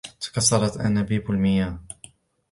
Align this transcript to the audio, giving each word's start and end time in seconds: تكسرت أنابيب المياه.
تكسرت 0.21 0.77
أنابيب 0.77 1.31
المياه. 1.31 1.79